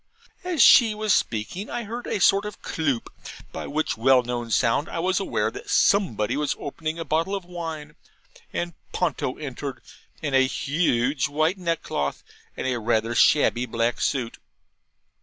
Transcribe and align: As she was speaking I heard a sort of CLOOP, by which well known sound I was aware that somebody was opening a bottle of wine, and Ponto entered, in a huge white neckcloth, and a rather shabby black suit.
As 0.43 0.63
she 0.63 0.95
was 0.95 1.13
speaking 1.13 1.69
I 1.69 1.83
heard 1.83 2.07
a 2.07 2.19
sort 2.19 2.45
of 2.47 2.63
CLOOP, 2.63 3.13
by 3.51 3.67
which 3.67 3.97
well 3.97 4.23
known 4.23 4.49
sound 4.49 4.89
I 4.89 4.97
was 4.97 5.19
aware 5.19 5.51
that 5.51 5.69
somebody 5.69 6.35
was 6.35 6.55
opening 6.57 6.97
a 6.97 7.05
bottle 7.05 7.35
of 7.35 7.45
wine, 7.45 7.95
and 8.51 8.73
Ponto 8.93 9.37
entered, 9.37 9.79
in 10.23 10.33
a 10.33 10.47
huge 10.47 11.29
white 11.29 11.59
neckcloth, 11.59 12.23
and 12.57 12.65
a 12.65 12.79
rather 12.79 13.13
shabby 13.13 13.67
black 13.67 14.01
suit. 14.01 14.39